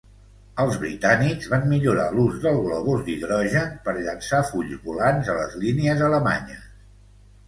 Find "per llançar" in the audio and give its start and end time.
3.89-4.39